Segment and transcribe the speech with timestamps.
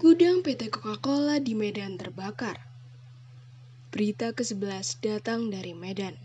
[0.00, 2.56] Gudang PT Coca-Cola di Medan terbakar.
[3.92, 6.16] Berita ke-11 datang dari Medan.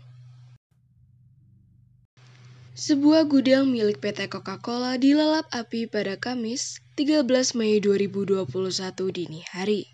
[2.72, 8.48] Sebuah gudang milik PT Coca-Cola dilalap api pada Kamis, 13 Mei 2021
[9.12, 9.92] dini hari.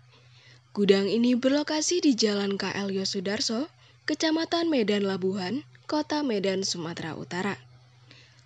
[0.71, 3.67] Gudang ini berlokasi di Jalan KL Yosudarso,
[4.07, 7.59] Kecamatan Medan Labuhan, Kota Medan, Sumatera Utara.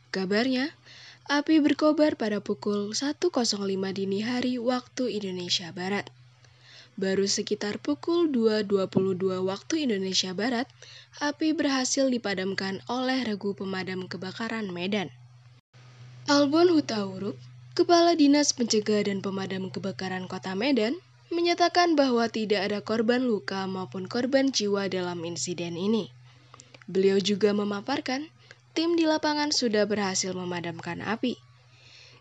[0.09, 0.73] Kabarnya,
[1.27, 3.27] Api berkobar pada pukul 1.05
[3.91, 6.07] dini hari waktu Indonesia Barat.
[6.95, 10.71] Baru sekitar pukul 2.22 waktu Indonesia Barat,
[11.19, 15.11] api berhasil dipadamkan oleh regu pemadam kebakaran Medan.
[16.31, 17.35] Albon Hutauruk,
[17.75, 20.95] Kepala Dinas Pencegah dan Pemadam Kebakaran Kota Medan,
[21.27, 26.07] menyatakan bahwa tidak ada korban luka maupun korban jiwa dalam insiden ini.
[26.87, 28.31] Beliau juga memaparkan
[28.77, 31.41] tim di lapangan sudah berhasil memadamkan api.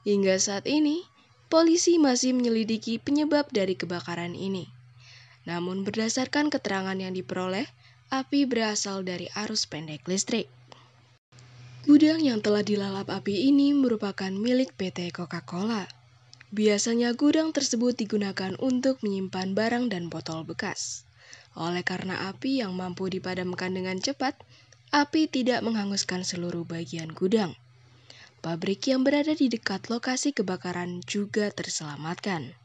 [0.09, 1.05] Hingga saat ini,
[1.53, 4.65] polisi masih menyelidiki penyebab dari kebakaran ini.
[5.45, 7.69] Namun berdasarkan keterangan yang diperoleh,
[8.09, 10.49] api berasal dari arus pendek listrik.
[11.85, 15.85] Gudang yang telah dilalap api ini merupakan milik PT Coca-Cola.
[16.57, 21.05] Biasanya gudang tersebut digunakan untuk menyimpan barang dan botol bekas.
[21.53, 24.41] Oleh karena api yang mampu dipadamkan dengan cepat,
[24.97, 27.53] api tidak menghanguskan seluruh bagian gudang.
[28.41, 32.57] Pabrik yang berada di dekat lokasi kebakaran juga terselamatkan.